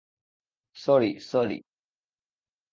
Sorry, 0.75 1.11
sorry. 1.21 1.57